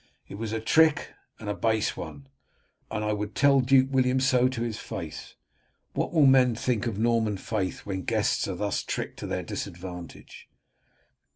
It 0.27 0.33
was 0.39 0.51
a 0.51 0.59
trick 0.59 1.09
and 1.39 1.47
a 1.47 1.53
base 1.53 1.95
one, 1.95 2.25
and 2.89 3.05
I 3.05 3.13
would 3.13 3.35
tell 3.35 3.61
Duke 3.61 3.89
William 3.91 4.19
so 4.19 4.47
to 4.47 4.61
his 4.63 4.79
face. 4.79 5.35
What 5.93 6.11
will 6.11 6.25
men 6.25 6.55
think 6.55 6.87
of 6.87 6.97
Norman 6.97 7.37
faith 7.37 7.81
when 7.85 8.01
guests 8.01 8.47
are 8.47 8.55
thus 8.55 8.81
tricked 8.81 9.19
to 9.19 9.27
their 9.27 9.43
disadvantage?" 9.43 10.49